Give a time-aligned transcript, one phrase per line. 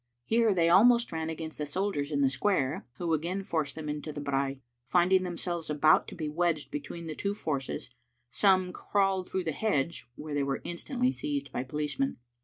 [0.25, 4.11] Here they almost ran against the soldiers in the square, who again forced them into
[4.11, 4.59] the brae.
[4.87, 7.91] Finding themselves about to be wedged between the two forces,
[8.27, 12.17] some crawled through the hedge, where they were instantly seized by policemen.